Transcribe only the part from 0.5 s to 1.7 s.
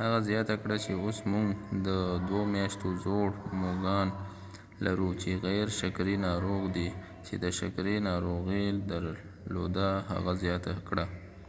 کړه چې اوس موږ